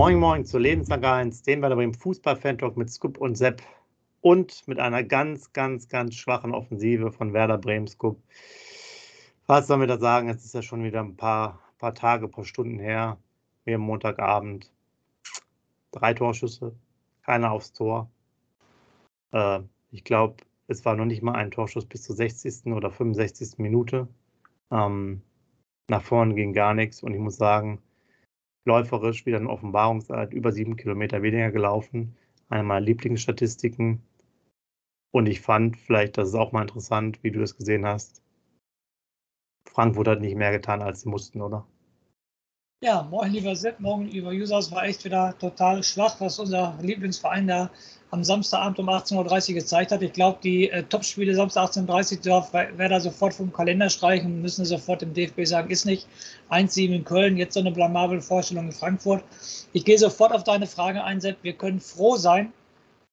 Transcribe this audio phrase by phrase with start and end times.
[0.00, 3.60] Moin Moin zu Lebenslang 1, den Werder Bremen Fußball-Fan-Talk mit Scoop und Sepp
[4.22, 8.18] und mit einer ganz, ganz, ganz schwachen Offensive von Werder Bremen Scoop.
[9.46, 10.30] Was sollen wir da sagen?
[10.30, 13.18] Es ist ja schon wieder ein paar, paar Tage, paar Stunden her.
[13.66, 14.72] Wir am Montagabend.
[15.92, 16.74] Drei Torschüsse,
[17.22, 18.10] keiner aufs Tor.
[19.32, 22.72] Äh, ich glaube, es war noch nicht mal ein Torschuss bis zur 60.
[22.72, 23.58] oder 65.
[23.58, 24.08] Minute.
[24.70, 25.20] Ähm,
[25.88, 27.82] nach vorne ging gar nichts und ich muss sagen,
[28.64, 32.16] läuferisch wieder eine Offenbarungszeit, über sieben Kilometer weniger gelaufen.
[32.48, 34.02] Eine meiner Lieblingsstatistiken.
[35.12, 38.22] Und ich fand, vielleicht, das ist auch mal interessant, wie du das gesehen hast.
[39.64, 41.66] Frankfurt hat nicht mehr getan, als sie mussten, oder?
[42.82, 47.46] Ja, moin lieber Sepp, morgen lieber Users, war echt wieder total schwach, was unser Lieblingsverein
[47.46, 47.70] da
[48.10, 50.00] am Samstagabend um 18.30 Uhr gezeigt hat.
[50.00, 54.64] Ich glaube, die äh, Topspiele Samstag 18.30 Uhr darf Werder sofort vom Kalender streichen, müssen
[54.64, 56.08] sofort dem DFB sagen, ist nicht.
[56.48, 59.24] 1-7 in Köln, jetzt so eine blamable Vorstellung in Frankfurt.
[59.74, 61.36] Ich gehe sofort auf deine Frage ein, Sepp.
[61.42, 62.50] Wir können froh sein,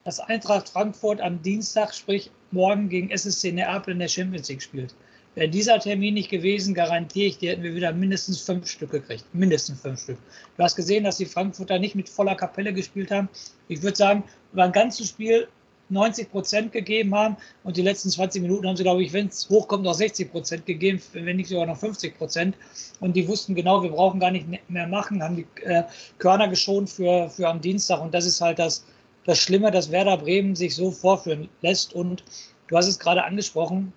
[0.05, 4.95] dass Eintracht Frankfurt am Dienstag, sprich morgen gegen SSC Neapel in der Champions League spielt.
[5.37, 9.23] Wäre dieser Termin nicht gewesen, garantiere ich dir, hätten wir wieder mindestens fünf Stück gekriegt.
[9.33, 10.17] Mindestens fünf Stück.
[10.57, 13.29] Du hast gesehen, dass die Frankfurter nicht mit voller Kapelle gespielt haben.
[13.67, 15.47] Ich würde sagen, über ein ganzes Spiel
[15.89, 19.47] 90 Prozent gegeben haben und die letzten 20 Minuten haben sie, glaube ich, wenn es
[19.47, 22.55] hochkommt, noch 60 Prozent gegeben, wenn nicht sogar noch 50 Prozent.
[22.99, 25.83] Und die wussten genau, wir brauchen gar nicht mehr machen, haben die äh,
[26.17, 28.01] Körner geschont für, für am Dienstag.
[28.01, 28.83] Und das ist halt das,
[29.25, 31.93] das Schlimme, dass Werder Bremen sich so vorführen lässt.
[31.93, 32.23] Und
[32.69, 33.93] du hast es gerade angesprochen,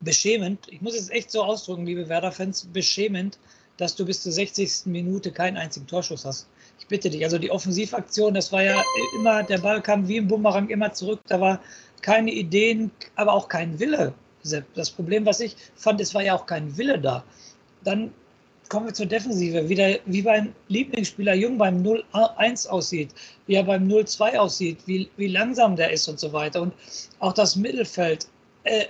[0.00, 3.38] beschämend, ich muss es echt so ausdrücken, liebe Werder-Fans, beschämend,
[3.76, 4.86] dass du bis zur 60.
[4.86, 6.48] Minute keinen einzigen Torschuss hast.
[6.78, 8.82] Ich bitte dich, also die Offensivaktion, das war ja
[9.16, 11.60] immer, der Ball kam wie im Bumerang immer zurück, da war
[12.02, 14.14] keine Ideen, aber auch kein Wille.
[14.74, 17.24] Das Problem, was ich fand, es war ja auch kein Wille da.
[17.84, 18.12] Dann
[18.68, 23.14] kommen wir zur Defensive, wieder wie beim Lieblingsspieler Jung beim 0-1 aussieht,
[23.46, 26.62] wie er beim 0-2 aussieht, wie, wie langsam der ist und so weiter.
[26.62, 26.74] Und
[27.18, 28.28] auch das Mittelfeld.
[28.64, 28.86] Äh,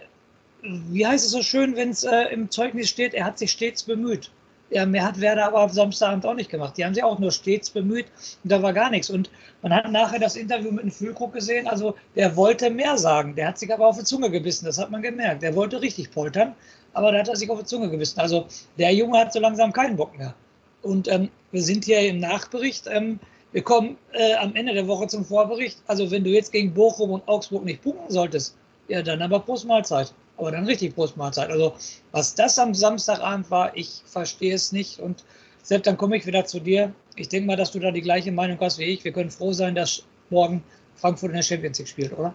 [0.63, 3.83] wie heißt es so schön, wenn es äh, im Zeugnis steht, er hat sich stets
[3.83, 4.31] bemüht.
[4.71, 6.77] Ja, mehr hat Werder aber am Samstagabend auch nicht gemacht.
[6.77, 8.07] Die haben sich auch nur stets bemüht
[8.45, 9.09] und da war gar nichts.
[9.09, 9.31] Und
[9.63, 11.67] man hat nachher das Interview mit dem Füllkrug gesehen.
[11.67, 13.35] Also der wollte mehr sagen.
[13.35, 14.67] Der hat sich aber auf die Zunge gebissen.
[14.67, 15.43] Das hat man gemerkt.
[15.43, 16.55] Der wollte richtig poltern,
[16.93, 18.21] aber da hat er sich auf die Zunge gebissen.
[18.21, 20.35] Also der Junge hat so langsam keinen Bock mehr.
[20.83, 22.87] Und ähm, wir sind hier im Nachbericht.
[22.89, 23.21] Ähm,
[23.53, 25.79] wir kommen äh, am Ende der Woche zum Vorbericht.
[25.87, 28.55] Also wenn du jetzt gegen Bochum und Augsburg nicht punkten solltest,
[28.89, 31.51] ja, dann aber Prost Mahlzeit aber dann richtig Brustmahlzeit.
[31.51, 31.75] Also
[32.13, 35.01] was das am Samstagabend war, ich verstehe es nicht.
[35.01, 35.25] Und
[35.63, 36.95] selbst dann komme ich wieder zu dir.
[37.17, 39.05] Ich denke mal, dass du da die gleiche Meinung hast wie ich.
[39.05, 40.63] Wir können froh sein, dass morgen
[40.97, 42.35] Frankfurt in der Champions League spielt, oder?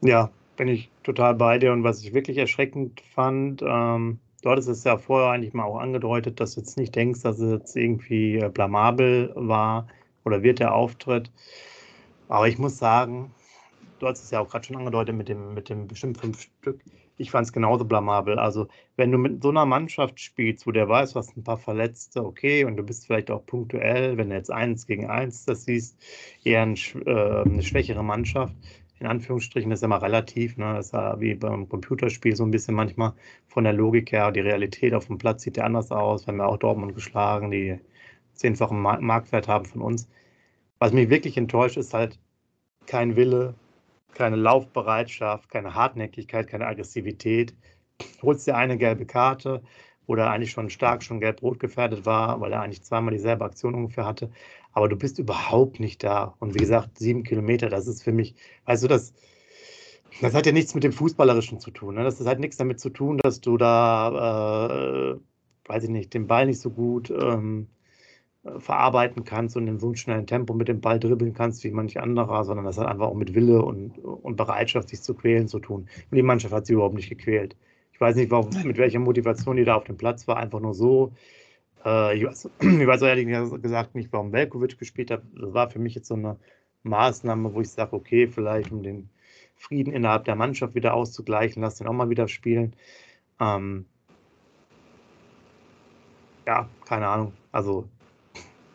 [0.00, 1.72] Ja, bin ich total bei dir.
[1.72, 5.78] Und was ich wirklich erschreckend fand, ähm, du hattest es ja vorher eigentlich mal auch
[5.78, 9.86] angedeutet, dass du jetzt nicht denkst, dass es jetzt irgendwie äh, blamabel war
[10.24, 11.30] oder wird der Auftritt.
[12.28, 13.32] Aber ich muss sagen,
[13.98, 16.80] du hast es ja auch gerade schon angedeutet mit dem, mit dem bestimmt fünf Stück.
[17.16, 18.38] Ich fand es genauso blamabel.
[18.38, 22.24] Also, wenn du mit so einer Mannschaft spielst, wo der weiß, was ein paar Verletzte,
[22.24, 25.96] okay, und du bist vielleicht auch punktuell, wenn du jetzt eins gegen eins das siehst,
[26.44, 26.76] eher ein,
[27.06, 28.54] äh, eine schwächere Mannschaft,
[29.00, 30.74] in Anführungsstrichen, das ist immer relativ, ne?
[30.74, 33.12] Das ist ja wie beim Computerspiel so ein bisschen manchmal
[33.48, 36.26] von der Logik her, die Realität auf dem Platz sieht ja anders aus.
[36.26, 37.78] Wir haben ja auch Dortmund geschlagen, die
[38.34, 40.08] zehnfachen Marktwert haben von uns.
[40.78, 42.18] Was mich wirklich enttäuscht, ist halt
[42.86, 43.54] kein Wille,
[44.14, 47.54] keine Laufbereitschaft, keine Hartnäckigkeit, keine Aggressivität.
[48.22, 49.62] Holst dir eine gelbe Karte,
[50.06, 53.74] wo er eigentlich schon stark schon gelb-rot gefährdet war, weil er eigentlich zweimal dieselbe Aktion
[53.74, 54.30] ungefähr hatte.
[54.72, 56.34] Aber du bist überhaupt nicht da.
[56.38, 58.34] Und wie gesagt, sieben Kilometer, das ist für mich,
[58.66, 59.12] weißt du, das,
[60.20, 61.96] das hat ja nichts mit dem Fußballerischen zu tun.
[61.96, 62.04] Ne?
[62.04, 65.20] Das hat nichts damit zu tun, dass du da, äh,
[65.68, 67.77] weiß ich nicht, den Ball nicht so gut ähm, äh,
[68.58, 72.00] verarbeiten kannst und in so einem schnellen Tempo mit dem Ball dribbeln kannst wie manch
[72.00, 75.58] anderer, sondern das hat einfach auch mit Wille und, und Bereitschaft, sich zu quälen, zu
[75.58, 75.88] tun.
[76.10, 77.56] Und die Mannschaft hat sie überhaupt nicht gequält.
[77.92, 80.74] Ich weiß nicht, warum, mit welcher Motivation die da auf dem Platz war, einfach nur
[80.74, 81.12] so.
[81.84, 83.26] Äh, ich, weiß, ich weiß ehrlich
[83.62, 85.22] gesagt nicht, warum Velkovic gespielt hat.
[85.34, 86.36] Das war für mich jetzt so eine
[86.84, 89.10] Maßnahme, wo ich sage, okay, vielleicht um den
[89.56, 92.74] Frieden innerhalb der Mannschaft wieder auszugleichen, lass den auch mal wieder spielen.
[93.40, 93.86] Ähm,
[96.46, 97.32] ja, keine Ahnung.
[97.52, 97.88] Also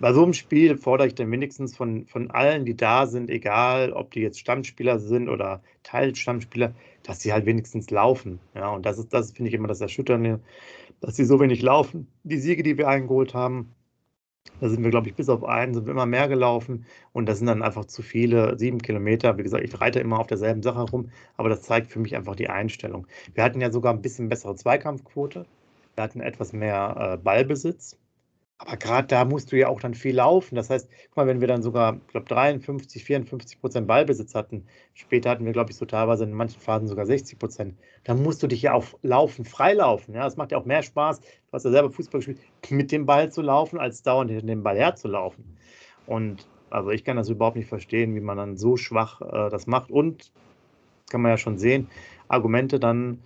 [0.04, 3.94] bei so einem Spiel fordere ich dann wenigstens von, von allen, die da sind, egal
[3.94, 6.74] ob die jetzt Stammspieler sind oder Teilstammspieler,
[7.04, 8.42] dass sie halt wenigstens laufen.
[8.54, 10.42] Ja, und das ist, das finde ich immer das Erschütternde,
[11.00, 12.10] dass sie so wenig laufen.
[12.24, 13.74] Die Siege, die wir eingeholt haben,
[14.60, 17.38] da sind wir, glaube ich, bis auf einen, sind wir immer mehr gelaufen und das
[17.38, 19.38] sind dann einfach zu viele, sieben Kilometer.
[19.38, 22.36] Wie gesagt, ich reite immer auf derselben Sache rum, aber das zeigt für mich einfach
[22.36, 23.08] die Einstellung.
[23.36, 25.46] Wir hatten ja sogar ein bisschen bessere Zweikampfquote.
[25.96, 27.98] Wir hatten etwas mehr äh, Ballbesitz.
[28.66, 30.56] Aber gerade da musst du ja auch dann viel laufen.
[30.56, 34.66] Das heißt, guck mal, wenn wir dann sogar, ich glaube, 53, 54 Prozent Ballbesitz hatten,
[34.94, 38.42] später hatten wir, glaube ich, so teilweise in manchen Phasen sogar 60 Prozent, dann musst
[38.42, 40.16] du dich ja auf Laufen freilaufen.
[40.16, 41.20] Ja, das macht ja auch mehr Spaß.
[41.20, 42.40] Du hast ja selber Fußball gespielt,
[42.70, 45.44] mit dem Ball zu laufen, als dauernd hinter dem Ball herzulaufen.
[46.06, 49.68] Und also ich kann das überhaupt nicht verstehen, wie man dann so schwach äh, das
[49.68, 49.92] macht.
[49.92, 50.32] Und
[51.10, 51.90] kann man ja schon sehen,
[52.30, 53.20] Argumente dann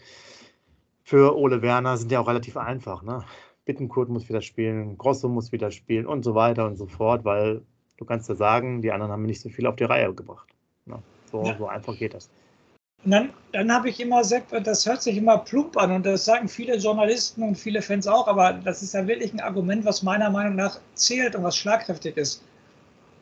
[1.04, 3.04] für Ole Werner sind ja auch relativ einfach.
[3.04, 3.24] Ne?
[3.68, 7.62] Bittenkurt muss wieder spielen, Grosso muss wieder spielen und so weiter und so fort, weil
[7.98, 10.48] du kannst ja sagen, die anderen haben nicht so viel auf die Reihe gebracht.
[10.88, 11.00] Ja,
[11.32, 11.56] so, ja.
[11.58, 12.30] so einfach geht das.
[13.04, 16.26] Und dann, dann habe ich immer, Sepp, das hört sich immer plump an und das
[16.26, 20.02] sagen viele Journalisten und viele Fans auch, aber das ist ja wirklich ein Argument, was
[20.02, 22.44] meiner Meinung nach zählt und was schlagkräftig ist.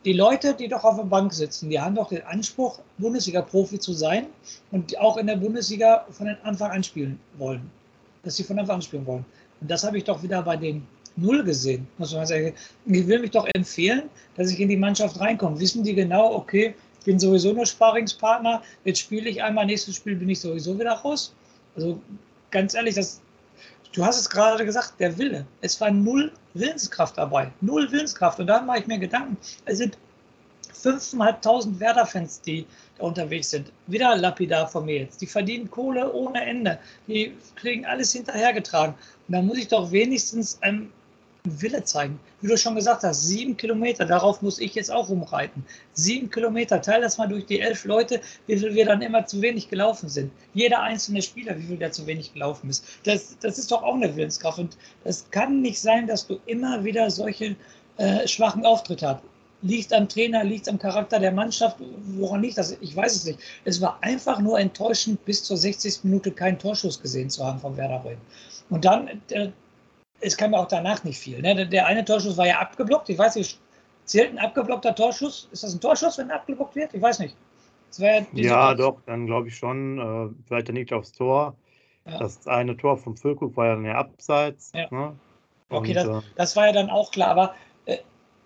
[0.04, 3.92] Die Leute, die doch auf der Bank sitzen, die haben doch den Anspruch, Bundesliga-Profi zu
[3.92, 4.28] sein
[4.70, 7.68] und auch in der Bundesliga von Anfang an spielen wollen.
[8.22, 9.24] Dass sie von Anfang an spielen wollen.
[9.60, 10.86] Und das habe ich doch wieder bei den
[11.16, 12.52] Null gesehen, muss man sagen.
[12.84, 14.04] Ich will mich doch empfehlen,
[14.36, 15.58] dass ich in die Mannschaft reinkomme.
[15.58, 20.16] Wissen die genau, okay, ich bin sowieso nur Sparingspartner, jetzt spiele ich einmal, nächstes Spiel
[20.16, 21.34] bin ich sowieso wieder raus.
[21.74, 22.00] Also
[22.50, 23.20] ganz ehrlich, das,
[23.92, 25.46] du hast es gerade gesagt, der Wille.
[25.62, 27.50] Es war null Willenskraft dabei.
[27.60, 28.40] Null Willenskraft.
[28.40, 29.36] Und da mache ich mir Gedanken.
[29.64, 29.96] Es sind
[30.84, 32.66] 5.500 Werder-Fans, die
[32.98, 33.72] da unterwegs sind.
[33.86, 35.20] Wieder lapidar von mir jetzt.
[35.20, 36.78] Die verdienen Kohle ohne Ende.
[37.06, 38.94] Die kriegen alles hinterhergetragen.
[39.28, 40.92] Und da muss ich doch wenigstens einen
[41.44, 42.18] Wille zeigen.
[42.40, 45.64] Wie du schon gesagt hast, sieben Kilometer, darauf muss ich jetzt auch rumreiten.
[45.92, 49.40] Sieben Kilometer, teile das mal durch die elf Leute, wie viel wir dann immer zu
[49.40, 50.32] wenig gelaufen sind.
[50.54, 52.84] Jeder einzelne Spieler, wie viel der zu wenig gelaufen ist.
[53.04, 54.58] Das, das ist doch auch eine Willenskraft.
[54.58, 57.56] Und es kann nicht sein, dass du immer wieder solche
[57.96, 59.22] äh, schwachen Auftritte hast
[59.62, 61.76] liegt am Trainer, liegt am Charakter der Mannschaft,
[62.18, 62.76] woran liegt das?
[62.80, 63.38] Ich weiß es nicht.
[63.64, 66.04] Es war einfach nur enttäuschend, bis zur 60.
[66.04, 68.20] Minute keinen Torschuss gesehen zu haben von Werder Bremen.
[68.70, 69.52] Und dann, der,
[70.20, 71.40] es kam ja auch danach nicht viel.
[71.40, 71.54] Ne?
[71.54, 73.08] Der, der, eine Torschuss war ja abgeblockt.
[73.08, 73.58] Ich weiß nicht,
[74.04, 75.48] zählt ein abgeblockter Torschuss?
[75.52, 76.94] Ist das ein Torschuss, wenn abgeblockt wird?
[76.94, 77.36] Ich weiß nicht.
[77.98, 79.98] ja, ja doch, dann glaube ich schon.
[79.98, 81.56] Äh, vielleicht nicht aufs Tor.
[82.06, 82.18] Ja.
[82.18, 84.72] Das eine Tor vom Füllkrug war ja dann ja abseits.
[84.74, 84.86] Ja.
[84.90, 85.16] Ne?
[85.70, 87.30] okay, das, äh, das, war ja dann auch klar.
[87.30, 87.54] Aber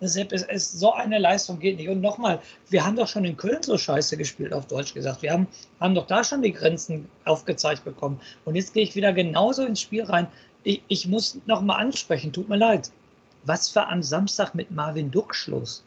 [0.01, 1.87] Deshalb ist so eine Leistung geht nicht.
[1.87, 5.21] Und nochmal, wir haben doch schon in Köln so scheiße gespielt, auf Deutsch gesagt.
[5.21, 5.47] Wir haben,
[5.79, 8.19] haben doch da schon die Grenzen aufgezeigt bekommen.
[8.43, 10.27] Und jetzt gehe ich wieder genauso ins Spiel rein.
[10.63, 12.91] Ich, ich muss nochmal ansprechen, tut mir leid.
[13.43, 15.83] Was war am Samstag mit Marvin Duck Schluss?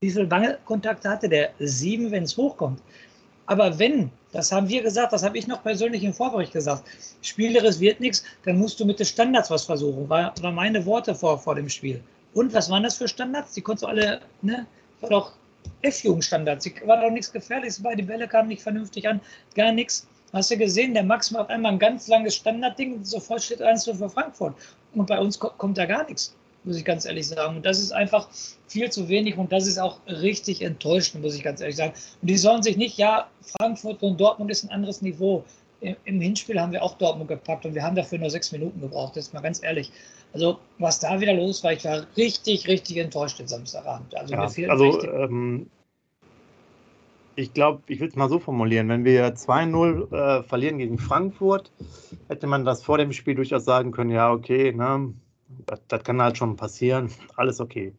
[0.00, 1.50] Wie viele Wangelkontakte hatte der?
[1.58, 2.80] Sieben, wenn es hochkommt.
[3.46, 6.84] Aber wenn, das haben wir gesagt, das habe ich noch persönlich im Vorbericht gesagt,
[7.20, 10.08] spielerisch wird nichts, dann musst du mit den Standards was versuchen.
[10.08, 12.00] War, war meine Worte vor, vor dem Spiel.
[12.34, 13.52] Und was waren das für Standards?
[13.54, 14.66] Die konntest du alle, ne?
[15.00, 15.32] War doch
[15.82, 16.70] F-Jugendstandards.
[16.86, 17.94] War doch nichts Gefährliches bei.
[17.94, 19.20] Die Bälle kamen nicht vernünftig an,
[19.54, 20.06] gar nichts.
[20.32, 24.08] Hast du gesehen, der Max macht einmal ein ganz langes Standardding, sofort steht 1 für
[24.08, 24.54] Frankfurt.
[24.94, 26.34] Und bei uns kommt da gar nichts,
[26.64, 27.56] muss ich ganz ehrlich sagen.
[27.56, 28.28] Und das ist einfach
[28.66, 31.92] viel zu wenig und das ist auch richtig enttäuschend, muss ich ganz ehrlich sagen.
[32.22, 35.44] Und die sollen sich nicht, ja, Frankfurt und Dortmund ist ein anderes Niveau.
[35.80, 39.16] Im Hinspiel haben wir auch Dortmund gepackt und wir haben dafür nur sechs Minuten gebraucht,
[39.16, 39.90] jetzt mal ganz ehrlich.
[40.32, 44.14] Also, was da wieder los war, ich war richtig, richtig enttäuscht den Samstagabend.
[44.14, 45.66] Also, ja, also ähm,
[47.36, 51.70] ich glaube, ich will es mal so formulieren: Wenn wir 2-0 äh, verlieren gegen Frankfurt,
[52.28, 55.12] hätte man das vor dem Spiel durchaus sagen können: Ja, okay, ne,
[55.66, 57.92] das, das kann halt schon passieren, alles okay.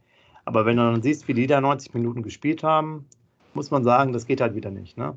[0.45, 3.05] Aber wenn du dann siehst, wie die da 90 Minuten gespielt haben,
[3.53, 4.97] muss man sagen, das geht halt wieder nicht.
[4.97, 5.15] Ne?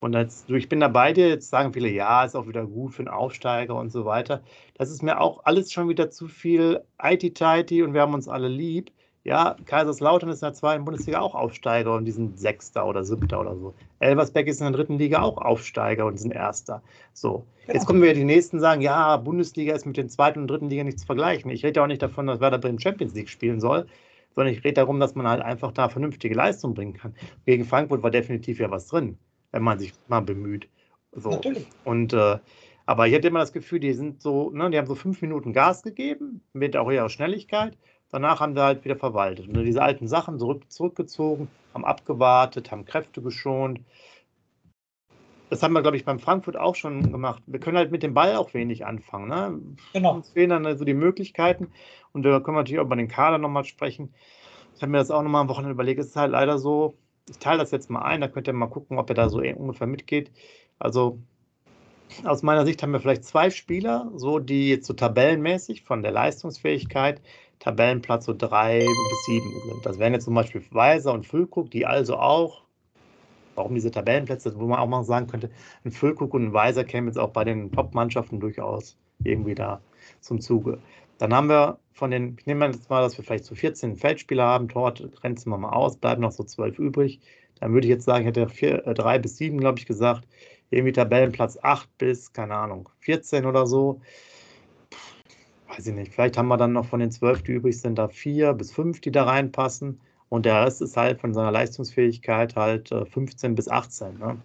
[0.00, 2.94] Und jetzt, ich bin da bei dir, jetzt sagen viele, ja, ist auch wieder gut
[2.94, 4.42] für einen Aufsteiger und so weiter.
[4.74, 8.46] Das ist mir auch alles schon wieder zu viel IT-Tighty und wir haben uns alle
[8.48, 8.92] lieb.
[9.24, 13.40] Ja, Kaiserslautern ist in der zweiten Bundesliga auch Aufsteiger und die sind Sechster oder Siebter
[13.40, 13.74] oder so.
[13.98, 16.82] Elversberg ist in der dritten Liga auch Aufsteiger und sind Erster.
[17.12, 17.84] So, jetzt Genau.
[17.86, 21.00] kommen wir die nächsten sagen, ja, Bundesliga ist mit den zweiten und dritten Liga nicht
[21.00, 21.50] zu vergleichen.
[21.50, 23.86] Ich rede auch nicht davon, dass Werder Bremen Champions League spielen soll,
[24.34, 27.14] sondern ich rede darum, dass man halt einfach da vernünftige Leistung bringen kann.
[27.44, 29.18] Gegen Frankfurt war definitiv ja was drin,
[29.52, 30.68] wenn man sich mal bemüht.
[31.12, 31.30] So.
[31.30, 31.66] Natürlich.
[31.84, 32.38] Und äh,
[32.86, 35.52] aber ich hatte immer das Gefühl, die sind so, ne, die haben so fünf Minuten
[35.52, 37.76] Gas gegeben, mit auch ihrer Schnelligkeit.
[38.10, 39.46] Danach haben sie halt wieder verwaltet.
[39.46, 43.80] Und diese alten Sachen zurück, zurückgezogen, haben abgewartet, haben Kräfte geschont.
[45.50, 47.42] Das haben wir, glaube ich, beim Frankfurt auch schon gemacht.
[47.46, 49.28] Wir können halt mit dem Ball auch wenig anfangen.
[49.28, 49.60] Ne?
[49.92, 50.14] Genau.
[50.14, 51.70] Uns fehlen dann so die Möglichkeiten.
[52.12, 54.14] Und da können wir natürlich auch über den Kader nochmal sprechen.
[54.74, 56.00] Ich habe mir das auch nochmal am Wochenende überlegt.
[56.00, 56.94] Es ist halt leider so,
[57.28, 59.38] ich teile das jetzt mal ein, da könnt ihr mal gucken, ob ihr da so
[59.38, 60.30] ungefähr mitgeht.
[60.78, 61.18] Also
[62.24, 66.12] aus meiner Sicht haben wir vielleicht zwei Spieler, so die jetzt so tabellenmäßig von der
[66.12, 67.20] Leistungsfähigkeit
[67.58, 69.86] Tabellenplatz so drei bis sieben sind.
[69.86, 72.62] Das wären jetzt zum Beispiel Weiser und Füllkrug, die also auch,
[73.56, 75.50] warum diese Tabellenplätze, wo man auch mal sagen könnte,
[75.84, 79.80] ein Füllkrug und ein Weiser kämen jetzt auch bei den Top-Mannschaften durchaus irgendwie da
[80.20, 80.78] zum Zuge.
[81.18, 84.44] Dann haben wir von den, ich nehme jetzt mal, dass wir vielleicht so 14 Feldspieler
[84.44, 87.20] haben, Tor grenzen wir mal aus, bleiben noch so 12 übrig.
[87.60, 90.26] Dann würde ich jetzt sagen, ich hätte vier, äh, drei bis sieben, glaube ich, gesagt.
[90.70, 94.00] Irgendwie Tabellenplatz 8 bis, keine Ahnung, 14 oder so.
[95.68, 96.12] Weiß ich nicht.
[96.14, 99.00] Vielleicht haben wir dann noch von den 12, die übrig sind, da vier bis fünf,
[99.00, 100.00] die da reinpassen.
[100.28, 104.18] Und der Rest ist halt von seiner Leistungsfähigkeit halt äh, 15 bis 18.
[104.18, 104.38] Ne?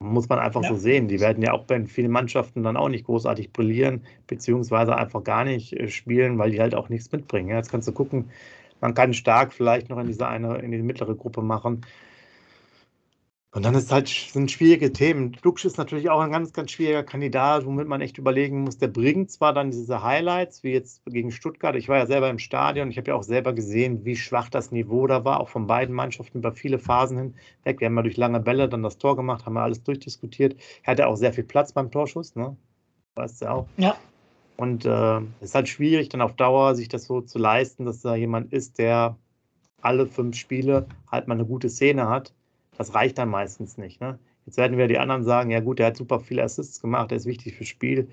[0.00, 0.68] Muss man einfach Ja.
[0.68, 1.08] so sehen.
[1.08, 5.44] Die werden ja auch bei vielen Mannschaften dann auch nicht großartig brillieren, beziehungsweise einfach gar
[5.44, 7.48] nicht äh, spielen, weil die halt auch nichts mitbringen.
[7.48, 8.30] Jetzt kannst du gucken,
[8.80, 11.84] man kann stark vielleicht noch in diese eine, in die mittlere Gruppe machen.
[13.52, 15.32] Und dann ist halt, sind schwierige Themen.
[15.32, 18.76] Dux ist natürlich auch ein ganz, ganz schwieriger Kandidat, womit man echt überlegen muss.
[18.76, 21.74] Der bringt zwar dann diese Highlights, wie jetzt gegen Stuttgart.
[21.74, 22.90] Ich war ja selber im Stadion.
[22.90, 25.94] Ich habe ja auch selber gesehen, wie schwach das Niveau da war, auch von beiden
[25.94, 27.80] Mannschaften über viele Phasen hinweg.
[27.80, 30.54] Wir haben ja durch lange Bälle dann das Tor gemacht, haben wir alles durchdiskutiert.
[30.82, 32.54] Er hatte auch sehr viel Platz beim Torschuss, ne?
[33.14, 33.66] Weißt du ja auch.
[33.78, 33.96] Ja.
[34.58, 38.02] Und äh, es ist halt schwierig, dann auf Dauer sich das so zu leisten, dass
[38.02, 39.16] da jemand ist, der
[39.80, 42.34] alle fünf Spiele halt mal eine gute Szene hat.
[42.78, 44.00] Das reicht dann meistens nicht.
[44.00, 44.18] Ne?
[44.46, 47.18] Jetzt werden wir die anderen sagen, ja gut, der hat super viele Assists gemacht, der
[47.18, 48.08] ist wichtig fürs Spiel.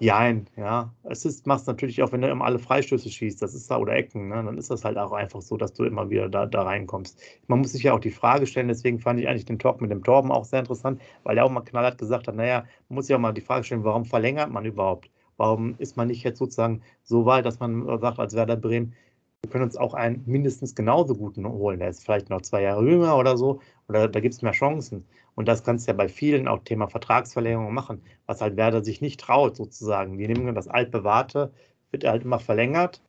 [0.00, 0.94] Jein, ja.
[1.02, 3.94] Assist machst du natürlich auch, wenn du immer alle Freistöße schießt, das ist da, oder
[3.94, 4.44] Ecken, ne?
[4.44, 7.20] dann ist das halt auch einfach so, dass du immer wieder da, da reinkommst.
[7.48, 9.90] Man muss sich ja auch die Frage stellen, deswegen fand ich eigentlich den Talk mit
[9.90, 13.08] dem Torben auch sehr interessant, weil er auch mal knallhart gesagt hat, naja, man muss
[13.08, 15.10] sich auch mal die Frage stellen, warum verlängert man überhaupt?
[15.36, 18.94] Warum ist man nicht jetzt sozusagen so weit, dass man sagt, als Werder Bremen,
[19.42, 21.78] wir können uns auch einen mindestens genauso guten holen.
[21.78, 23.60] Der ist vielleicht noch zwei Jahre jünger oder so.
[23.88, 25.06] Oder da gibt es mehr Chancen.
[25.34, 29.00] Und das kannst du ja bei vielen auch Thema Vertragsverlängerung machen, was halt Werder sich
[29.00, 30.18] nicht traut, sozusagen.
[30.18, 31.52] Die nehmen das altbewährte,
[31.92, 33.02] wird halt immer verlängert,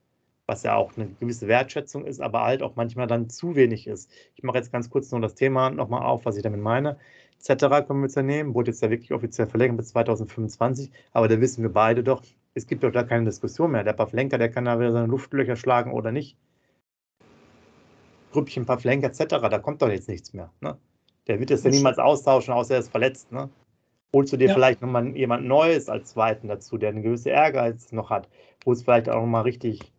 [0.46, 4.12] was ja auch eine gewisse Wertschätzung ist, aber halt auch manchmal dann zu wenig ist.
[4.36, 6.98] Ich mache jetzt ganz kurz nur das Thema nochmal auf, was ich damit meine.
[7.40, 11.28] Cetera können wir jetzt ja nehmen, wurde jetzt ja wirklich offiziell verlängert bis 2025, aber
[11.28, 13.84] da wissen wir beide doch, es gibt doch da keine Diskussion mehr.
[13.84, 16.38] Der Pavlenka, der kann da wieder seine Luftlöcher schlagen oder nicht.
[18.32, 20.52] Grüppchen Pavlenka etc., da kommt doch jetzt nichts mehr.
[20.62, 20.78] Ne?
[21.28, 23.32] Der wird es ja niemals austauschen, außer er ist verletzt.
[23.32, 23.50] Ne?
[24.14, 24.54] Holst du dir Ja.
[24.54, 28.28] vielleicht nochmal jemand Neues als Zweiten dazu, der eine gewisse Ehrgeiz noch hat,
[28.66, 29.94] wo es vielleicht auch nochmal richtig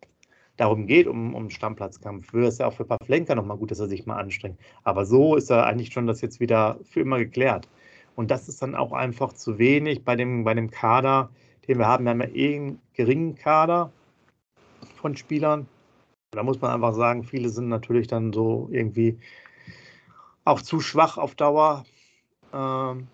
[0.57, 3.87] darum geht, um, um Stammplatzkampf, wäre es ja auch für Pavlenka nochmal gut, dass er
[3.87, 4.59] sich mal anstrengt.
[4.83, 7.67] Aber so ist er eigentlich schon das jetzt wieder für immer geklärt.
[8.15, 11.29] Und das ist dann auch einfach zu wenig bei dem, bei dem Kader,
[11.71, 12.03] den wir haben.
[12.03, 13.91] Wir haben ja eh einen geringen Kader
[14.95, 15.67] von Spielern.
[16.31, 19.17] Da muss man einfach sagen, viele sind natürlich dann so irgendwie
[20.43, 21.85] auch zu schwach auf Dauer,
[22.53, 23.07] ähm,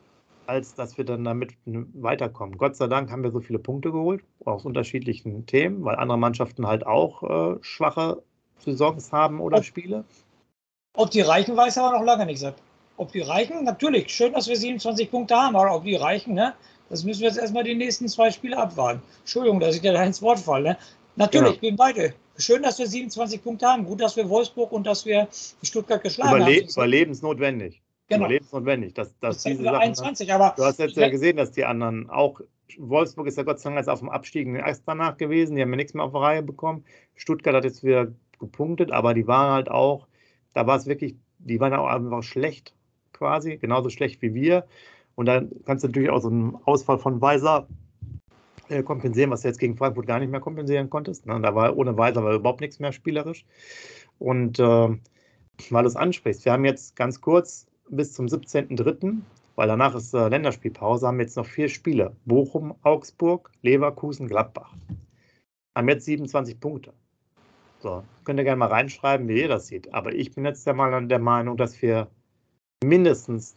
[0.48, 2.58] als dass wir dann damit weiterkommen.
[2.58, 6.66] Gott sei Dank haben wir so viele Punkte geholt, aus unterschiedlichen Themen, weil andere Mannschaften
[6.68, 8.24] halt auch äh, schwache
[8.60, 10.04] Saisons haben oder Ob- Spiele.
[10.96, 12.56] Ob die reichen, weiß aber noch lange nicht, Sepp.
[12.96, 16.56] Ob die reichen, natürlich, schön, dass wir 27 Punkte haben, aber ob die reichen, ne?
[16.90, 19.02] Das müssen wir jetzt erstmal die nächsten zwei Spiele abwarten.
[19.20, 20.70] Entschuldigung, dass ich dir da ins Wort falle.
[20.72, 20.78] Ne?
[21.16, 21.62] Natürlich, Genau.
[21.62, 22.14] bin beide.
[22.38, 23.84] Schön, dass wir 27 Punkte haben.
[23.86, 25.28] Gut, dass wir Wolfsburg und dass wir
[25.64, 26.70] Stuttgart geschlagen Überle haben.
[26.70, 27.82] überlebensnotwendig.
[28.08, 28.26] Genau.
[28.26, 28.94] Überlebensnotwendig.
[28.94, 32.10] Dass, dass diese wir Sachen, 21, aber Du hast jetzt ja gesehen, dass die anderen
[32.10, 32.40] auch.
[32.78, 35.56] Wolfsburg ist ja Gott sei Dank jetzt auf dem abstiegenden Ast danach gewesen.
[35.56, 36.84] Die haben ja nichts mehr auf die Reihe bekommen.
[37.16, 38.08] Stuttgart hat jetzt wieder
[38.40, 40.08] gepunktet, aber die waren halt auch,
[40.54, 42.76] da war es wirklich, die waren auch einfach schlecht
[43.14, 44.66] quasi, genauso schlecht wie wir.
[45.18, 47.68] Und dann kannst du natürlich auch so einen Ausfall von Weiser
[48.70, 51.26] äh, kompensieren, was du jetzt gegen Frankfurt gar nicht mehr kompensieren konntest.
[51.26, 51.42] Ne?
[51.42, 53.44] Da war ohne Weiser war überhaupt nichts mehr spielerisch.
[54.20, 59.18] Und äh, weil du es ansprichst, wir haben jetzt ganz kurz bis zum 17.03.,
[59.56, 62.16] weil danach ist äh, Länderspielpause, haben wir jetzt noch vier Spiele.
[62.26, 64.72] Bochum, Augsburg, Leverkusen, Gladbach.
[65.76, 66.94] Haben jetzt 27 Punkte.
[67.80, 69.92] So, könnt ihr gerne mal reinschreiben, wie ihr das sieht.
[69.96, 72.08] Aber ich bin jetzt der Meinung, dass wir
[72.84, 73.56] mindestens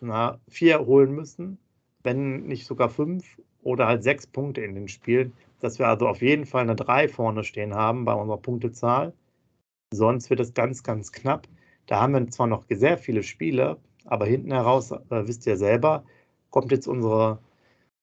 [0.49, 1.59] vier holen müssen,
[2.03, 6.23] wenn nicht sogar fünf oder halt sechs Punkte in den Spielen, dass wir also auf
[6.23, 9.13] jeden Fall eine drei vorne stehen haben bei unserer Punktezahl.
[9.93, 11.47] Sonst wird es ganz, ganz knapp.
[11.87, 16.05] Da haben wir zwar noch sehr viele Spiele, aber hinten heraus, äh, wisst ihr selber,
[16.51, 17.41] kommt jetzt unsere,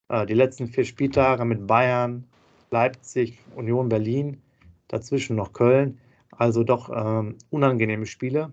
[0.09, 2.25] äh, die letzten vier Spieltage mit Bayern,
[2.69, 4.41] Leipzig, Union Berlin,
[4.87, 5.99] dazwischen noch Köln.
[6.31, 8.51] Also doch ähm, unangenehme Spiele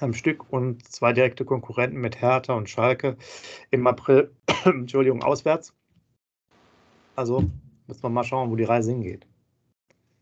[0.00, 3.16] am Stück und zwei direkte Konkurrenten mit Hertha und Schalke
[3.70, 4.32] im April,
[4.64, 5.72] Entschuldigung, auswärts.
[7.16, 7.44] Also
[7.86, 9.26] müssen wir mal schauen, wo die Reise hingeht.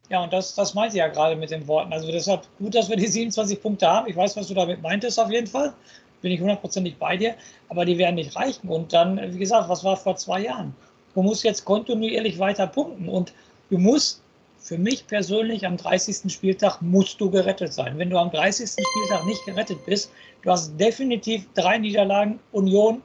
[0.08, 1.92] Ja, und das, das meinte ich ja gerade mit den Worten.
[1.92, 4.08] Also deshalb gut, dass wir die 27 Punkte haben.
[4.08, 5.72] Ich weiß, was du damit meintest auf jeden Fall.
[6.20, 7.34] Bin ich hundertprozentig bei dir.
[7.68, 8.68] Aber die werden nicht reichen.
[8.68, 10.74] Und dann, wie gesagt, was war vor zwei Jahren?
[11.14, 13.08] Du musst jetzt kontinuierlich weiter punkten.
[13.08, 13.32] Und
[13.70, 14.21] du musst
[14.62, 16.32] für mich persönlich am 30.
[16.32, 17.98] Spieltag musst du gerettet sein.
[17.98, 18.70] Wenn du am 30.
[18.70, 23.02] Spieltag nicht gerettet bist, du hast definitiv drei Niederlagen, Union,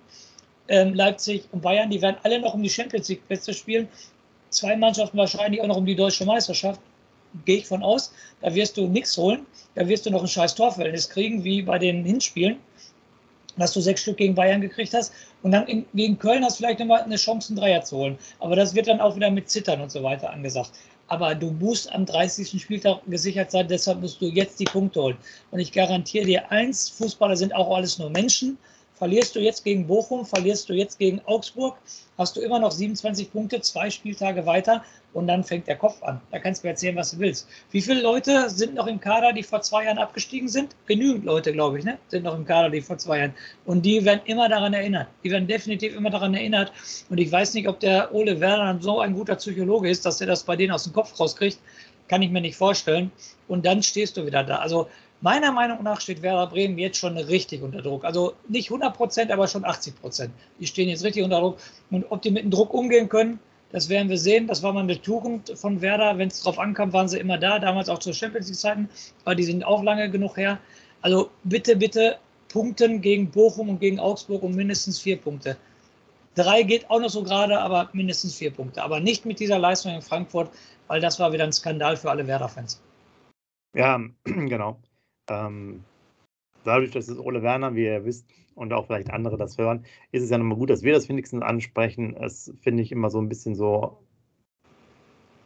[0.67, 3.87] ähm, Leipzig und Bayern, die werden alle noch um die Champions League Plätze spielen.
[4.51, 6.79] Zwei Mannschaften wahrscheinlich auch noch um die deutsche Meisterschaft.
[7.45, 8.13] Gehe ich von aus.
[8.41, 9.45] Da wirst du nichts holen.
[9.73, 12.57] Da wirst du noch ein scheiß Torverhältnis kriegen, wie bei den Hinspielen
[13.57, 15.11] dass du sechs Stück gegen Bayern gekriegt hast.
[15.41, 18.17] Und dann in, gegen Köln hast du vielleicht nochmal eine Chance, einen Dreier zu holen.
[18.39, 20.71] Aber das wird dann auch wieder mit Zittern und so weiter angesagt.
[21.07, 22.61] Aber du musst am 30.
[22.61, 25.17] Spieltag gesichert sein, deshalb musst du jetzt die Punkte holen.
[25.51, 28.57] Und ich garantiere dir eins, Fußballer sind auch alles nur Menschen.
[28.98, 31.77] Verlierst du jetzt gegen Bochum, verlierst du jetzt gegen Augsburg,
[32.18, 36.20] hast du immer noch 27 Punkte, zwei Spieltage weiter und dann fängt der Kopf an.
[36.32, 37.48] Da kannst du mir erzählen, was du willst.
[37.70, 40.75] Wie viele Leute sind noch im Kader, die vor zwei Jahren abgestiegen sind?
[40.88, 42.00] Genügend Leute, glaube ich, ne?
[42.08, 43.34] sind noch im Kader, die vor zwei Jahren.
[43.66, 45.08] Und die werden immer daran erinnert.
[45.24, 46.72] Die werden definitiv immer daran erinnert.
[47.10, 50.27] Und ich weiß nicht, ob der Ole Werner so ein guter Psychologe ist, dass er
[50.27, 51.60] das bei denen aus dem Kopf rauskriegt.
[52.08, 53.12] Kann ich mir nicht vorstellen.
[53.48, 54.58] Und dann stehst du wieder da.
[54.58, 54.88] Also
[55.21, 58.05] Meiner Meinung nach steht Werder Bremen jetzt schon richtig unter Druck.
[58.05, 60.31] Also nicht 100 Prozent, aber schon 80 Prozent.
[60.59, 61.57] Die stehen jetzt richtig unter Druck.
[61.89, 63.39] Und ob die mit dem Druck umgehen können,
[63.71, 64.47] das werden wir sehen.
[64.47, 66.17] Das war mal eine Tugend von Werder.
[66.17, 67.57] Wenn es drauf ankam, waren sie immer da.
[67.57, 68.89] Damals auch zu Champions League-Zeiten.
[69.25, 70.59] Aber die sind auch lange genug her.
[71.01, 72.17] Also bitte, bitte
[72.50, 75.57] punkten gegen Bochum und gegen Augsburg um mindestens vier Punkte.
[76.35, 78.83] Drei geht auch noch so gerade, aber mindestens vier Punkte.
[78.83, 80.51] Aber nicht mit dieser Leistung in Frankfurt,
[80.85, 82.79] weil das war wieder ein Skandal für alle Werder-Fans.
[83.75, 84.79] Ja, genau.
[85.29, 85.83] Ähm,
[86.63, 88.25] dadurch, dass es Ole Werner, wie ihr wisst,
[88.57, 91.44] und auch vielleicht andere das hören, ist es ja nochmal gut, dass wir das wenigstens
[91.44, 92.16] ansprechen.
[92.18, 94.00] Es finde ich immer so ein bisschen so.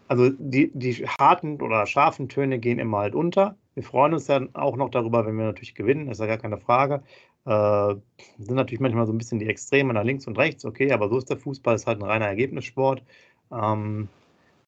[0.07, 3.57] Also die, die harten oder scharfen Töne gehen immer halt unter.
[3.75, 6.57] Wir freuen uns dann auch noch darüber, wenn wir natürlich gewinnen, ist ja gar keine
[6.57, 7.03] Frage.
[7.45, 7.95] Äh,
[8.37, 11.17] sind natürlich manchmal so ein bisschen die Extreme nach links und rechts, okay, aber so
[11.17, 13.03] ist der Fußball, ist halt ein reiner Ergebnissport.
[13.51, 14.09] Ähm,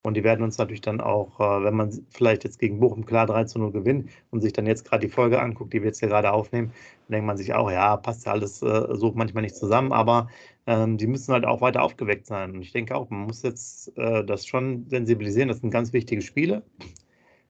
[0.05, 3.25] und die werden uns natürlich dann auch, äh, wenn man vielleicht jetzt gegen Bochum klar
[3.25, 5.99] 3 zu 0 gewinnt und sich dann jetzt gerade die Folge anguckt, die wir jetzt
[5.99, 6.73] hier gerade aufnehmen,
[7.07, 10.29] dann denkt man sich auch, ja, passt ja alles äh, so manchmal nicht zusammen, aber
[10.67, 12.51] ähm, die müssen halt auch weiter aufgeweckt sein.
[12.51, 15.47] Und ich denke auch, man muss jetzt äh, das schon sensibilisieren.
[15.47, 16.63] Das sind ganz wichtige Spiele.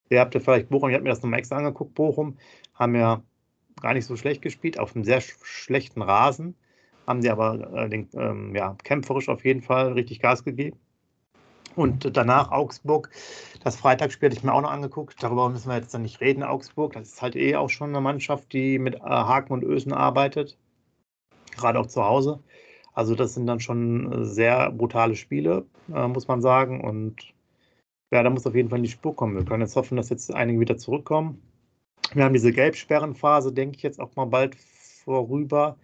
[0.09, 2.37] Ihr habt ja vielleicht Bochum, ich habe mir das nochmal extra angeguckt, Bochum
[2.75, 3.23] haben ja
[3.81, 6.55] gar nicht so schlecht gespielt, auf einem sehr schlechten Rasen,
[7.07, 10.77] haben die aber den, ähm, ja, kämpferisch auf jeden Fall richtig Gas gegeben.
[11.75, 13.09] Und danach Augsburg.
[13.63, 15.21] Das Freitagsspiel hatte ich mir auch noch angeguckt.
[15.21, 16.43] Darüber müssen wir jetzt dann nicht reden.
[16.43, 19.93] Augsburg, das ist halt eh auch schon eine Mannschaft, die mit äh, Haken und Ösen
[19.93, 20.57] arbeitet.
[21.55, 22.39] Gerade auch zu Hause.
[22.93, 26.81] Also, das sind dann schon sehr brutale Spiele, äh, muss man sagen.
[26.81, 27.33] Und
[28.11, 29.35] ja, da muss auf jeden Fall in die Spur kommen.
[29.35, 31.41] Wir können jetzt hoffen, dass jetzt einige wieder zurückkommen.
[32.13, 35.77] Wir haben diese Gelbsperrenphase, denke ich, jetzt auch mal bald vorüber.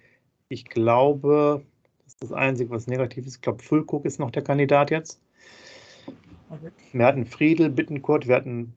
[0.49, 1.63] Ich glaube,
[2.03, 3.37] das ist das Einzige, was negativ ist.
[3.37, 5.21] Ich glaube, Füllkuck ist noch der Kandidat jetzt.
[6.49, 6.71] Okay.
[6.93, 8.73] Wir hatten Friedel, Bittenkurt, wir hatten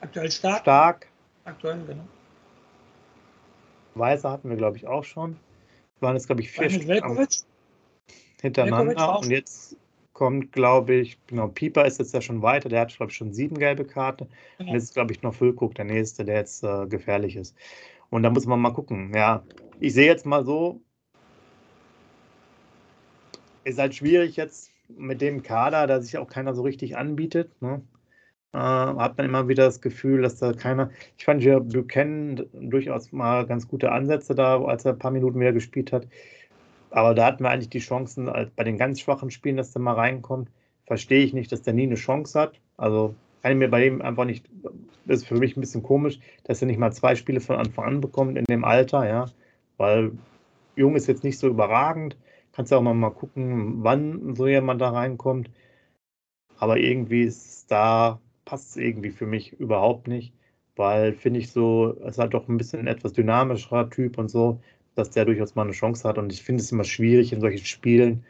[0.00, 0.60] aktuell stark.
[0.60, 1.08] stark.
[1.44, 2.04] Aktuell, genau.
[3.94, 5.38] Weiser hatten wir, glaube ich, auch schon.
[5.98, 6.88] Wir waren jetzt, glaube ich, vier Stück
[8.40, 9.18] hintereinander.
[9.18, 9.76] Und jetzt
[10.12, 12.68] kommt, glaube ich, genau, Pieper ist jetzt ja schon weiter.
[12.68, 14.28] Der hat, glaube ich, schon sieben gelbe Karten.
[14.58, 14.70] Genau.
[14.70, 17.56] Und jetzt ist, glaube ich, noch Füllkuck, der nächste, der jetzt äh, gefährlich ist.
[18.10, 19.12] Und da muss man mal gucken.
[19.14, 19.42] Ja,
[19.80, 20.80] ich sehe jetzt mal so,
[23.64, 27.82] ist halt schwierig jetzt mit dem Kader, da sich auch keiner so richtig anbietet, ne,
[28.52, 30.90] äh, hat man immer wieder das Gefühl, dass da keiner.
[31.16, 35.40] Ich fand ja Buchanan durchaus mal ganz gute Ansätze da, als er ein paar Minuten
[35.40, 36.08] wieder gespielt hat.
[36.90, 39.94] Aber da hatten wir eigentlich die Chancen, bei den ganz schwachen Spielen, dass der mal
[39.94, 40.50] reinkommt.
[40.86, 42.60] Verstehe ich nicht, dass der nie eine Chance hat.
[42.78, 44.48] Also kann ich mir bei ihm einfach nicht,
[45.04, 47.84] das ist für mich ein bisschen komisch, dass er nicht mal zwei Spiele von Anfang
[47.84, 49.26] an bekommt in dem Alter, ja.
[49.76, 50.12] Weil
[50.76, 52.16] Jung ist jetzt nicht so überragend,
[52.58, 55.48] Kannst du auch mal, mal gucken, wann so jemand da reinkommt.
[56.56, 60.34] Aber irgendwie ist da passt es irgendwie für mich überhaupt nicht,
[60.74, 64.28] weil finde ich so, es ist halt doch ein bisschen ein etwas dynamischerer Typ und
[64.28, 64.60] so,
[64.96, 66.18] dass der durchaus mal eine Chance hat.
[66.18, 68.24] Und ich finde es immer schwierig in solchen Spielen.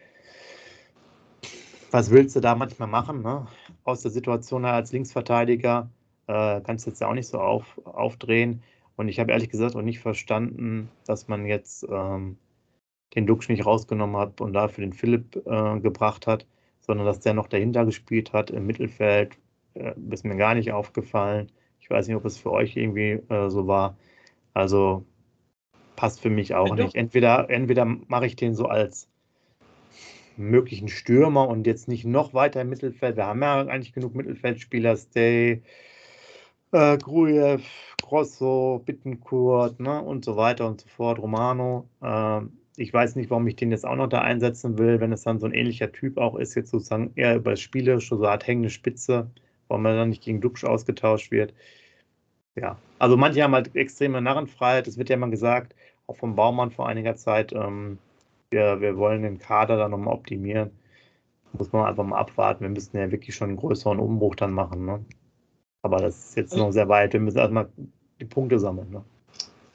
[1.90, 3.22] Was willst du da manchmal machen?
[3.22, 3.46] Ne?
[3.84, 5.88] Aus der Situation als Linksverteidiger
[6.26, 8.62] äh, kannst du jetzt ja auch nicht so auf, aufdrehen.
[8.96, 12.36] Und ich habe ehrlich gesagt auch nicht verstanden, dass man jetzt ähm,
[13.14, 16.46] den Duxch nicht rausgenommen hat und dafür den Philipp äh, gebracht hat,
[16.80, 19.36] sondern dass der noch dahinter gespielt hat im Mittelfeld.
[19.74, 21.50] Äh, ist mir gar nicht aufgefallen.
[21.80, 23.96] Ich weiß nicht, ob es für euch irgendwie äh, so war.
[24.54, 25.04] Also
[25.96, 26.94] passt für mich auch nicht.
[26.94, 29.08] Entweder, entweder mache ich den so als
[30.36, 33.16] möglichen Stürmer und jetzt nicht noch weiter im Mittelfeld.
[33.16, 35.62] Wir haben ja eigentlich genug Mittelfeldspieler, Stay,
[36.72, 37.60] äh, Grujew,
[38.00, 41.88] Grosso, Bittenkurt ne, und so weiter und so fort, Romano.
[42.00, 42.42] Äh,
[42.78, 45.40] ich weiß nicht, warum ich den jetzt auch noch da einsetzen will, wenn es dann
[45.40, 48.46] so ein ähnlicher Typ auch ist, jetzt sozusagen eher über das Spielerische, so eine Art
[48.46, 49.30] hängende Spitze,
[49.68, 51.54] warum er dann nicht gegen Duxch ausgetauscht wird.
[52.56, 55.74] Ja, also manche haben halt extreme Narrenfreiheit, es wird ja immer gesagt,
[56.06, 57.98] auch vom Baumann vor einiger Zeit, ähm,
[58.50, 60.70] wir, wir wollen den Kader dann nochmal optimieren.
[61.52, 62.62] Muss man einfach mal abwarten.
[62.62, 64.84] Wir müssten ja wirklich schon einen größeren Umbruch dann machen.
[64.84, 65.04] Ne?
[65.82, 67.12] Aber das ist jetzt noch sehr weit.
[67.12, 67.68] Wir müssen erstmal
[68.20, 68.90] die Punkte sammeln.
[68.90, 69.04] Ne?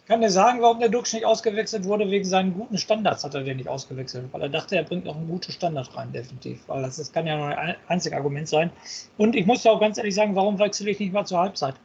[0.04, 2.12] Ich kann dir sagen, warum der Dux nicht ausgewechselt wurde.
[2.12, 4.26] Wegen seinen guten Standards hat er den nicht ausgewechselt.
[4.34, 6.68] Weil er dachte, er bringt noch einen guten Standard rein, definitiv.
[6.68, 8.70] Weil das, das kann ja nur ein einziges Argument sein.
[9.18, 11.76] Und ich muss ja auch ganz ehrlich sagen, warum wechsle ich nicht mal zur Halbzeit?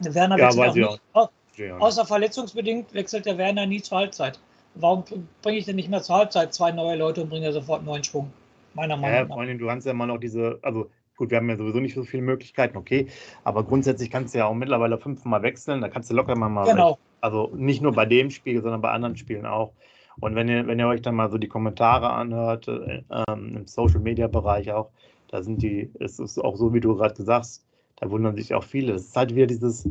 [0.00, 1.02] Der Werner ja, wechselt auch nicht.
[1.12, 1.30] Auch.
[1.78, 4.40] Außer verletzungsbedingt wechselt der Werner nie zur Halbzeit.
[4.74, 5.04] Warum
[5.42, 8.04] bringe ich denn nicht mehr zur Halbzeit zwei neue Leute und bringe sofort einen neuen
[8.04, 8.32] Schwung?
[8.74, 9.36] Meiner Meinung ja, nach.
[9.36, 12.04] Allem, du kannst ja mal noch diese, also Gut, wir haben ja sowieso nicht so
[12.04, 13.08] viele Möglichkeiten, okay.
[13.42, 15.80] Aber grundsätzlich kannst du ja auch mittlerweile fünfmal wechseln.
[15.80, 16.64] Da kannst du locker mal.
[16.64, 16.96] Genau.
[17.20, 19.72] Also nicht nur bei dem Spiel, sondern bei anderen Spielen auch.
[20.20, 23.66] Und wenn ihr, wenn ihr euch dann mal so die Kommentare anhört, äh, ähm, im
[23.66, 24.90] Social Media Bereich auch,
[25.28, 28.54] da sind die, es ist auch so, wie du gerade gesagt hast, da wundern sich
[28.54, 28.92] auch viele.
[28.92, 29.88] Es ist halt wieder dieses,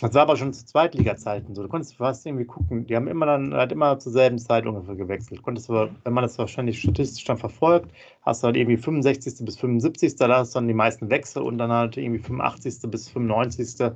[0.00, 1.62] das war aber schon zu Zweitliga-Zeiten so.
[1.62, 2.86] Du konntest fast irgendwie gucken.
[2.86, 5.42] Die haben immer dann, halt immer zur selben Zeit ungefähr gewechselt.
[5.42, 7.90] Konntest du, wenn man das wahrscheinlich statistisch dann verfolgt,
[8.22, 9.44] hast du halt irgendwie 65.
[9.44, 10.16] bis 75.
[10.16, 12.90] Da hast du dann die meisten Wechsel und dann halt irgendwie 85.
[12.90, 13.92] bis 95.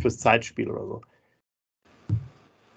[0.00, 1.00] fürs Zeitspiel oder so.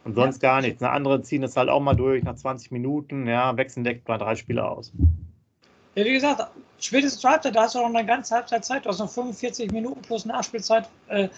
[0.06, 0.50] Und sonst ja.
[0.50, 0.82] gar nichts.
[0.82, 4.18] Eine andere ziehen das halt auch mal durch nach 20 Minuten, ja, wechseln direkt mal
[4.18, 4.92] drei Spiele aus.
[5.96, 6.48] Ja, wie gesagt,
[6.80, 9.72] spätestens zur Halbzeit, da hast du noch eine ganze Halbzeit Zeit, du hast noch 45
[9.72, 10.90] Minuten plus Nachspielzeit.
[11.08, 11.30] Äh,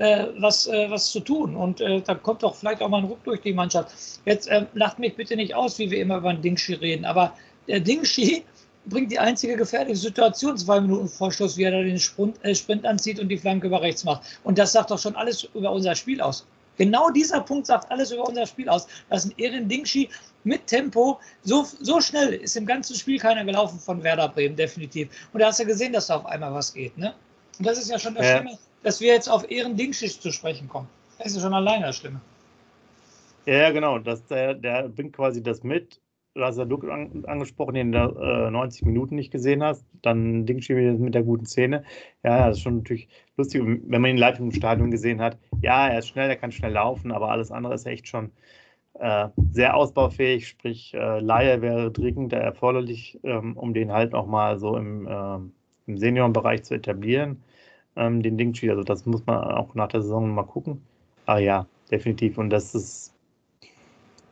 [0.00, 1.54] äh, was, äh, was zu tun.
[1.54, 3.92] Und äh, da kommt doch vielleicht auch mal ein Ruck durch die Mannschaft.
[4.24, 7.34] Jetzt äh, lacht mich bitte nicht aus, wie wir immer über den Dingshi reden, aber
[7.68, 8.42] der Dingshi
[8.86, 12.86] bringt die einzige gefährliche Situation, zwei Minuten Vorschluss, wie er da den Sprint, äh, Sprint
[12.86, 14.22] anzieht und die Flanke über rechts macht.
[14.42, 16.46] Und das sagt doch schon alles über unser Spiel aus.
[16.78, 18.86] Genau dieser Punkt sagt alles über unser Spiel aus.
[19.10, 20.08] Das ist ein Ehren Dingshi
[20.44, 21.20] mit Tempo.
[21.42, 25.10] So, so schnell ist im ganzen Spiel keiner gelaufen von Werder Bremen, definitiv.
[25.34, 26.96] Und da hast du gesehen, dass da auf einmal was geht.
[26.96, 27.12] Ne?
[27.58, 28.38] Und das ist ja schon das ja.
[28.38, 30.88] Schlimme dass wir jetzt auf Ehren Dingschicht zu sprechen kommen.
[31.18, 32.20] Das ist schon alleine das Schlimme.
[33.46, 33.98] Ja, genau.
[33.98, 36.00] Das, der, der bringt quasi das mit.
[36.34, 39.84] Du hast ja Luke an, angesprochen, den du äh, 90 Minuten nicht gesehen hast.
[40.02, 41.84] Dann Dingschi mit der guten Szene.
[42.22, 45.38] Ja, das ist schon natürlich lustig, wenn man ihn live im Stadion gesehen hat.
[45.60, 48.30] Ja, er ist schnell, er kann schnell laufen, aber alles andere ist echt schon
[48.94, 50.46] äh, sehr ausbaufähig.
[50.46, 55.38] Sprich, äh, Laie wäre dringend erforderlich, ähm, um den halt nochmal so im, äh,
[55.88, 57.42] im Seniorenbereich zu etablieren
[58.00, 58.70] ähm, den Dingchi.
[58.70, 60.82] Also das muss man auch nach der Saison mal gucken.
[61.26, 62.38] Aber ja, definitiv.
[62.38, 63.14] Und das ist,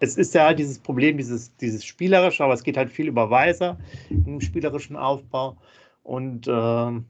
[0.00, 3.30] es ist ja halt dieses Problem, dieses, dieses Spielerische, aber es geht halt viel über
[3.30, 3.78] Weiser
[4.10, 5.56] im spielerischen Aufbau.
[6.02, 7.00] Und äh,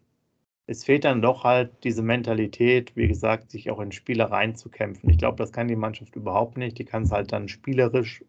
[0.67, 5.09] es fehlt dann doch halt diese Mentalität, wie gesagt, sich auch in Spiele reinzukämpfen.
[5.09, 6.79] Ich glaube, das kann die Mannschaft überhaupt nicht.
[6.79, 8.25] Die kann es halt dann spielerisch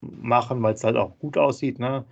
[0.00, 2.04] machen, weil es halt auch gut aussieht, ne?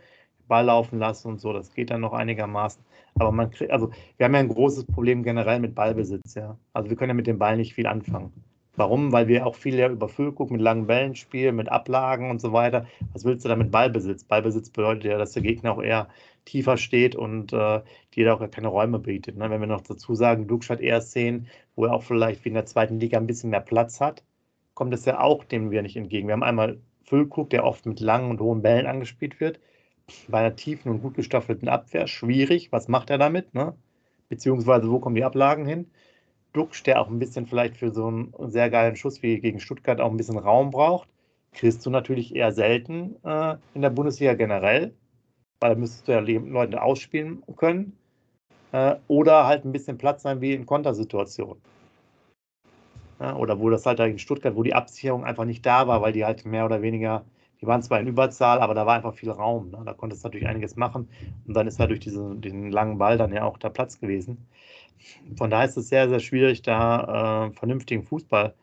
[0.48, 1.52] Ball laufen lassen und so.
[1.52, 2.82] Das geht dann noch einigermaßen.
[3.18, 6.58] Aber man kriegt, also wir haben ja ein großes Problem generell mit Ballbesitz, ja.
[6.72, 8.32] Also wir können ja mit dem Ball nicht viel anfangen.
[8.76, 9.10] Warum?
[9.10, 12.52] Weil wir auch viel ja über Füllguck mit langen Bällen spielen, mit Ablagen und so
[12.52, 12.86] weiter.
[13.14, 14.24] Was willst du da mit Ballbesitz?
[14.24, 16.08] Ballbesitz bedeutet ja, dass der Gegner auch eher
[16.44, 17.80] tiefer steht und äh,
[18.14, 19.38] dir auch keine Räume bietet.
[19.38, 19.48] Ne?
[19.48, 22.54] Wenn wir noch dazu sagen, Dux hat eher Szenen, wo er auch vielleicht wie in
[22.54, 24.22] der zweiten Liga ein bisschen mehr Platz hat,
[24.74, 26.28] kommt es ja auch dem wir nicht entgegen.
[26.28, 29.58] Wir haben einmal Füllkrug, der oft mit langen und hohen Bällen angespielt wird
[30.28, 32.72] bei einer tiefen und gut gestaffelten Abwehr schwierig.
[32.72, 33.54] Was macht er damit?
[33.54, 33.74] Ne?
[34.28, 35.90] Beziehungsweise, wo kommen die Ablagen hin?
[36.52, 40.00] Duxch, der auch ein bisschen vielleicht für so einen sehr geilen Schuss wie gegen Stuttgart
[40.00, 41.08] auch ein bisschen Raum braucht,
[41.52, 44.94] kriegst du natürlich eher selten äh, in der Bundesliga generell,
[45.60, 47.96] weil da müsstest du ja Leute ausspielen können.
[48.72, 51.60] Äh, oder halt ein bisschen Platz sein wie in Kontersituationen.
[53.20, 56.12] Ja, oder wo das halt in Stuttgart, wo die Absicherung einfach nicht da war, weil
[56.12, 57.24] die halt mehr oder weniger
[57.60, 59.70] die waren zwar in Überzahl, aber da war einfach viel Raum.
[59.70, 59.82] Ne?
[59.84, 61.08] Da konntest du natürlich einiges machen.
[61.46, 64.46] Und dann ist da durch diese, diesen langen Ball dann ja auch der Platz gewesen.
[65.36, 68.54] Von daher ist es sehr, sehr schwierig, da äh, vernünftigen Fußball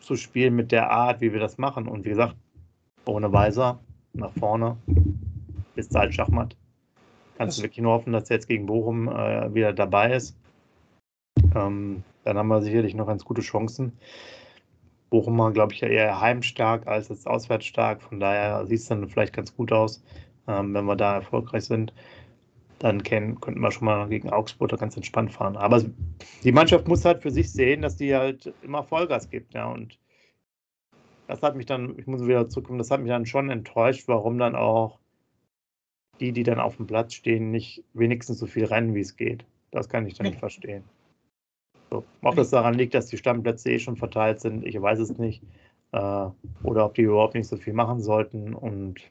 [0.00, 1.88] zu spielen mit der Art, wie wir das machen.
[1.88, 2.36] Und wie gesagt,
[3.06, 3.80] ohne Weiser
[4.12, 4.76] nach vorne
[5.76, 6.56] ist halt Schachmatt.
[7.38, 10.36] Kannst du wirklich nur hoffen, dass er jetzt gegen Bochum äh, wieder dabei ist.
[11.54, 13.92] Ähm, dann haben wir sicherlich noch ganz gute Chancen.
[15.12, 18.00] Bochum war, glaube ich, ja eher heimstark als jetzt auswärtsstark.
[18.00, 20.02] Von daher sieht es dann vielleicht ganz gut aus,
[20.48, 21.92] ähm, wenn wir da erfolgreich sind.
[22.78, 25.58] Dann können, könnten wir schon mal gegen Augsburg da ganz entspannt fahren.
[25.58, 25.84] Aber
[26.42, 29.52] die Mannschaft muss halt für sich sehen, dass die halt immer Vollgas gibt.
[29.52, 29.98] Ja, und
[31.26, 34.38] das hat mich dann, ich muss wieder zurückkommen, das hat mich dann schon enttäuscht, warum
[34.38, 34.98] dann auch
[36.20, 39.44] die, die dann auf dem Platz stehen, nicht wenigstens so viel rennen, wie es geht.
[39.72, 40.84] Das kann ich dann nicht verstehen.
[41.92, 45.18] So, ob das daran liegt, dass die Stammplätze eh schon verteilt sind, ich weiß es
[45.18, 45.42] nicht.
[45.92, 46.26] Äh,
[46.62, 48.54] oder ob die überhaupt nicht so viel machen sollten.
[48.54, 49.02] Und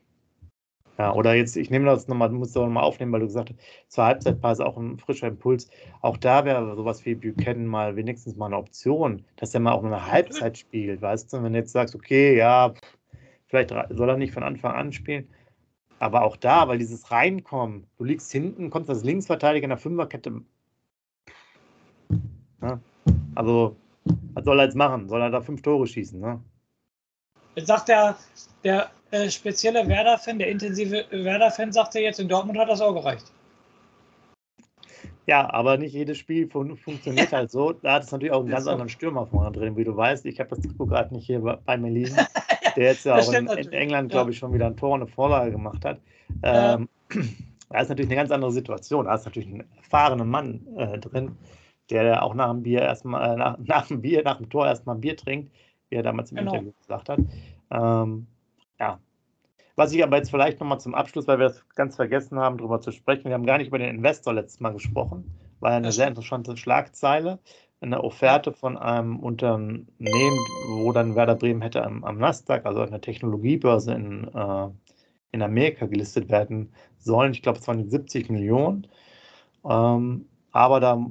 [0.97, 3.91] ja, oder jetzt, ich nehme das nochmal, muss das nochmal aufnehmen, weil du gesagt hast,
[3.91, 5.69] zur Halbzeitphase auch ein frischer Impuls.
[6.01, 9.83] Auch da wäre sowas wie Buchanan mal wenigstens mal eine Option, dass er mal auch
[9.83, 11.43] eine Halbzeit spielt, weißt du?
[11.43, 12.73] Wenn du jetzt sagst, okay, ja,
[13.45, 15.27] vielleicht soll er nicht von Anfang an spielen.
[15.99, 20.41] Aber auch da, weil dieses Reinkommen, du liegst hinten, kommst als Linksverteidiger in der Fünferkette
[22.61, 22.79] Ne?
[23.35, 23.75] Also,
[24.33, 25.07] was soll er jetzt machen?
[25.07, 26.19] Soll er da fünf Tore schießen?
[26.19, 26.39] Ne?
[27.55, 28.15] Jetzt sagt der,
[28.63, 32.93] der äh, spezielle Werder-Fan, der intensive Werder-Fan, sagt er jetzt, in Dortmund hat das auch
[32.93, 33.31] gereicht.
[35.27, 37.73] Ja, aber nicht jedes Spiel fun funktioniert halt so.
[37.73, 40.25] Da hat es natürlich auch einen ganz anderen Stürmer vorne drin, wie du weißt.
[40.25, 42.15] Ich habe das Trikot gerade nicht hier bei mir liegen.
[42.75, 45.11] Der jetzt ja auch in, in, England, glaube ich, schon wieder ein Tor und eine
[45.11, 45.99] Vorlage gemacht hat.
[46.43, 47.21] Ähm, ja.
[47.69, 49.05] Da ist natürlich eine ganz andere Situation.
[49.05, 51.37] Da ist natürlich ein erfahrener Mann äh, drin,
[51.91, 54.95] der auch nach dem Bier erstmal, äh, nach, nach dem Bier, nach dem Tor erstmal
[54.95, 55.51] ein Bier trinkt,
[55.89, 56.53] wie er damals im genau.
[56.53, 57.19] Interview gesagt hat.
[57.71, 58.27] Ähm,
[58.79, 58.99] ja.
[59.75, 62.81] Was ich aber jetzt vielleicht nochmal zum Abschluss, weil wir das ganz vergessen haben, darüber
[62.81, 65.91] zu sprechen, wir haben gar nicht über den Investor letztes Mal gesprochen, war ja eine
[65.91, 67.39] sehr interessante Schlagzeile,
[67.79, 73.01] eine Offerte von einem Unternehmen, wo dann Werder Bremen hätte am, am Nasdaq, also einer
[73.01, 74.67] Technologiebörse in, äh,
[75.31, 77.31] in Amerika gelistet werden sollen.
[77.31, 78.87] Ich glaube, es waren 70 Millionen.
[79.67, 81.05] Ähm, aber da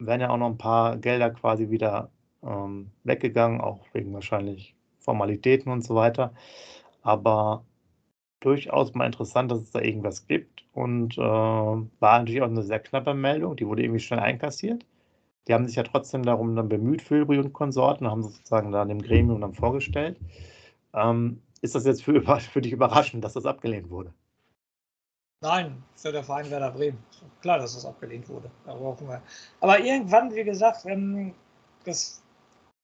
[0.00, 2.10] wären ja auch noch ein paar Gelder quasi wieder
[2.42, 6.32] ähm, weggegangen, auch wegen wahrscheinlich Formalitäten und so weiter.
[7.02, 7.64] Aber
[8.40, 10.64] durchaus mal interessant, dass es da irgendwas gibt.
[10.72, 14.86] Und äh, war natürlich auch eine sehr knappe Meldung, die wurde irgendwie schnell einkassiert.
[15.48, 19.02] Die haben sich ja trotzdem darum dann bemüht, Filbri und Konsorten, haben sozusagen da dem
[19.02, 20.20] Gremium dann vorgestellt.
[20.94, 24.14] Ähm, ist das jetzt für, für dich überraschend, dass das abgelehnt wurde?
[25.42, 27.02] Nein, für der Verein Werder Bremen.
[27.40, 28.50] Klar, dass das abgelehnt wurde.
[29.60, 30.84] Aber irgendwann, wie gesagt,
[31.84, 32.22] das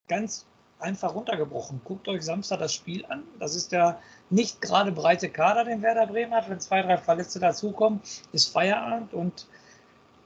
[0.09, 0.47] ganz
[0.79, 1.83] einfach runtergebrochen.
[1.85, 3.25] Guckt euch Samstag das Spiel an.
[3.39, 6.49] Das ist der nicht gerade breite Kader, den Werder Bremen hat.
[6.49, 8.01] Wenn zwei, drei Verletzte dazukommen,
[8.33, 9.47] ist Feierabend und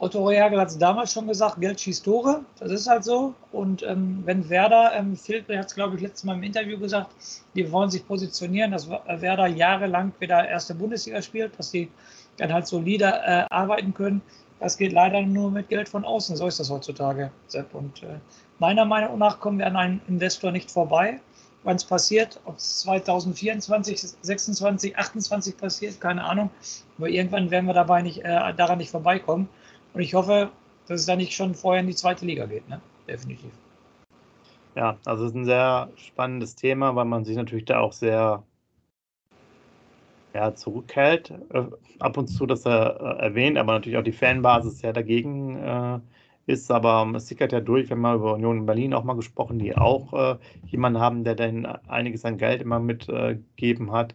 [0.03, 2.43] Otto Rehagel hat es damals schon gesagt, Geld schießt Tore.
[2.59, 3.35] Das ist halt so.
[3.53, 7.11] Und ähm, wenn Werder, ähm, Filbri hat es, glaube ich, letztes Mal im Interview gesagt,
[7.55, 11.91] die wollen sich positionieren, dass Werder jahrelang wieder erste Bundesliga spielt, dass die
[12.39, 14.23] dann halt solider äh, arbeiten können.
[14.59, 16.35] Das geht leider nur mit Geld von außen.
[16.35, 17.75] So ist das heutzutage, Sepp.
[17.75, 18.21] Und äh,
[18.59, 21.21] meiner Meinung nach kommen wir an einen Investor nicht vorbei.
[21.63, 26.49] Wann es passiert, ob es 2024, 26, 28 passiert, keine Ahnung.
[26.97, 29.47] Aber irgendwann werden wir dabei nicht, äh, daran nicht vorbeikommen.
[29.93, 30.51] Und ich hoffe,
[30.87, 32.81] dass es da nicht schon vorher in die zweite Liga geht, ne?
[33.09, 33.51] Definitiv.
[34.77, 38.45] Ja, also es ist ein sehr spannendes Thema, weil man sich natürlich da auch sehr
[40.35, 41.33] ja, zurückhält.
[41.53, 41.65] Äh,
[41.99, 45.99] ab und zu das er äh, erwähnt, aber natürlich auch die Fanbasis ja dagegen äh,
[46.47, 46.71] ist.
[46.71, 49.59] Aber es sickert ja durch, wir haben mal über Union in Berlin auch mal gesprochen,
[49.59, 54.15] die auch äh, jemanden haben, der dann einiges an Geld immer mitgegeben hat.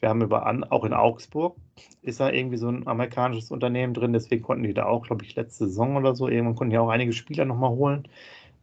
[0.00, 1.56] Wir haben über an, auch in Augsburg
[2.02, 5.36] ist da irgendwie so ein amerikanisches Unternehmen drin, deswegen konnten die da auch, glaube ich,
[5.36, 8.08] letzte Saison oder so, irgendwann konnten die auch einige Spieler nochmal holen.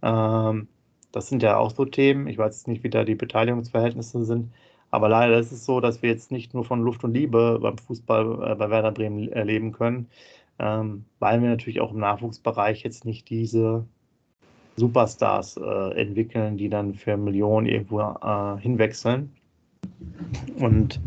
[0.01, 0.67] Ähm,
[1.11, 2.27] das sind ja auch so Themen.
[2.27, 4.51] Ich weiß nicht, wie da die Beteiligungsverhältnisse sind.
[4.91, 7.77] Aber leider ist es so, dass wir jetzt nicht nur von Luft und Liebe beim
[7.77, 10.07] Fußball äh, bei Werder Bremen erleben können,
[10.59, 13.85] ähm, weil wir natürlich auch im Nachwuchsbereich jetzt nicht diese
[14.77, 19.33] Superstars äh, entwickeln, die dann für Millionen irgendwo äh, hinwechseln.
[20.59, 20.99] Und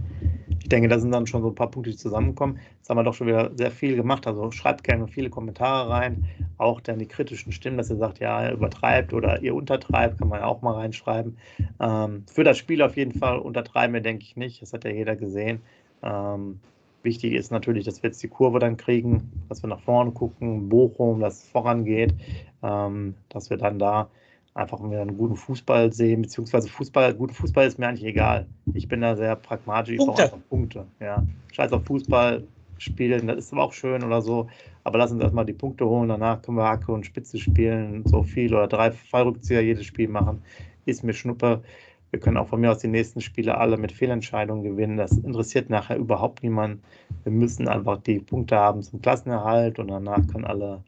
[0.71, 2.59] denke, da sind dann schon so ein paar Punkte, die zusammenkommen.
[2.79, 4.27] Jetzt haben wir doch schon wieder sehr viel gemacht.
[4.27, 6.25] Also schreibt gerne viele Kommentare rein.
[6.57, 10.29] Auch dann die kritischen Stimmen, dass ihr sagt, ja, ihr übertreibt oder ihr untertreibt, kann
[10.29, 11.37] man auch mal reinschreiben.
[11.81, 14.63] Ähm, für das Spiel auf jeden Fall untertreiben wir, denke ich nicht.
[14.63, 15.61] Das hat ja jeder gesehen.
[16.03, 16.61] Ähm,
[17.03, 20.69] wichtig ist natürlich, dass wir jetzt die Kurve dann kriegen, dass wir nach vorne gucken,
[20.69, 22.15] Bochum, dass es vorangeht,
[22.63, 24.09] ähm, dass wir dann da
[24.55, 28.47] einfach wieder einen guten Fußball sehen, beziehungsweise Fußball, guter Fußball ist mir eigentlich egal.
[28.75, 30.87] Ich bin da sehr pragmatisch, ich brauche einfach Punkte.
[30.99, 31.25] Ja.
[31.53, 32.45] Scheiß auf Fußball
[32.79, 34.49] spielen, das ist aber auch schön oder so,
[34.85, 38.23] aber lass uns erstmal die Punkte holen, danach können wir Hacke und Spitze spielen, so
[38.23, 40.43] viel oder drei Fallrückzieher jedes Spiel machen,
[40.87, 41.63] ist mir Schnuppe.
[42.11, 44.97] Wir können auch von mir aus die nächsten Spiele alle mit Fehlentscheidungen gewinnen.
[44.97, 46.83] Das interessiert nachher überhaupt niemanden.
[47.23, 50.83] Wir müssen einfach die Punkte haben zum Klassenerhalt und danach können alle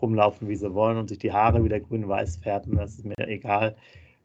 [0.00, 2.76] rumlaufen, wie sie wollen und sich die Haare wieder grün-weiß färben.
[2.76, 3.76] Das ist mir egal.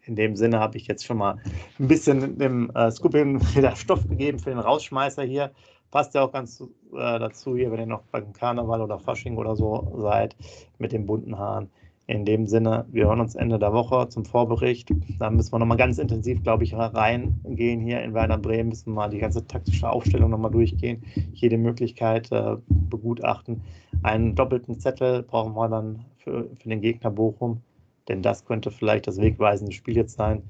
[0.06, 1.38] In dem Sinne habe ich jetzt schon mal
[1.80, 5.52] ein bisschen dem äh, Scoopin wieder Stoff gegeben für den Rausschmeißer hier.
[5.92, 9.56] Passt ja auch ganz äh, dazu hier, wenn ihr noch beim Karneval oder Fasching oder
[9.56, 10.36] so seid,
[10.80, 11.70] mit den bunten Haaren.
[12.06, 14.90] In dem Sinne, wir hören uns Ende der Woche zum Vorbericht.
[15.20, 18.96] Da müssen wir nochmal ganz intensiv, glaube ich, reingehen hier in Werder Bremen, müssen wir
[18.96, 23.62] mal die ganze taktische Aufstellung nochmal durchgehen, jede Möglichkeit äh, begutachten.
[24.02, 27.62] Einen doppelten Zettel brauchen wir dann für, für den Gegner Bochum,
[28.10, 30.44] denn das könnte vielleicht das wegweisende Spiel jetzt sein.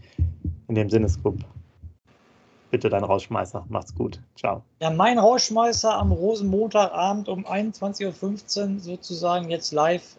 [0.67, 1.37] In dem Sinne, Scoop,
[2.71, 3.67] bitte dein Rausschmeißer.
[3.69, 4.19] Macht's gut.
[4.35, 4.63] Ciao.
[4.81, 10.17] Ja, mein Rausschmeißer am Rosenmontagabend um 21.15 Uhr sozusagen jetzt live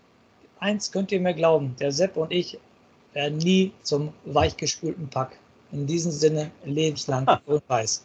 [0.61, 2.59] eins könnt ihr mir glauben, der Sepp und ich
[3.12, 5.38] werden nie zum weichgespülten Pack.
[5.73, 8.05] In diesem Sinne lebenslang und weiß.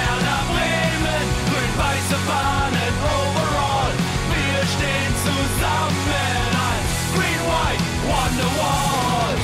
[0.00, 3.92] Werder Bremen, grün-weiße Fahnen overall.
[4.32, 9.36] Wir stehen zusammen als Green White Wonderwall.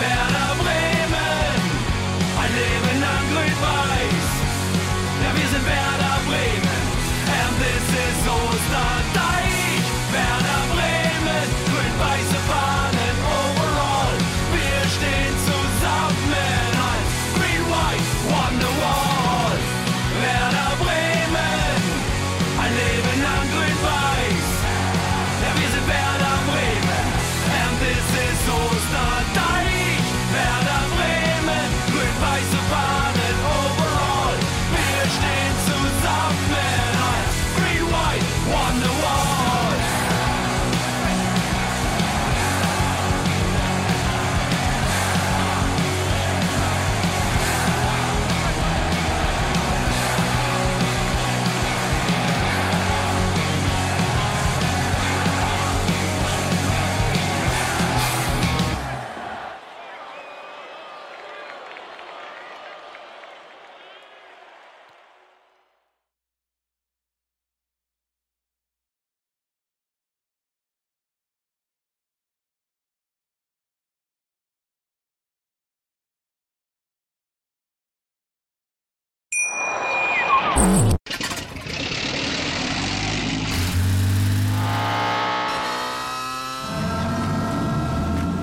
[0.00, 1.58] Werder Bremen,
[2.42, 4.28] ein Leben lang grün-weiß.
[5.22, 6.70] Ja, wir sind Werder Bremen.
[8.30, 8.99] Osterdeich,